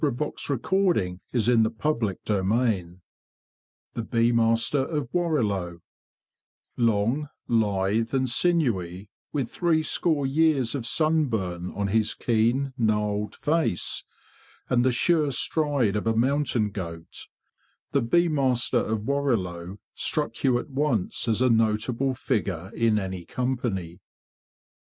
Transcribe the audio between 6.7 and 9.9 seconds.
ONG, lithe, and sinewy, with three